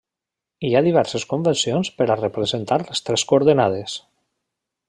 Hi 0.69 0.71
ha 0.77 0.81
diverses 0.87 1.25
convencions 1.33 1.93
per 1.99 2.09
a 2.13 2.17
representar 2.23 2.81
les 2.87 3.07
tres 3.11 3.29
coordenades. 3.33 4.03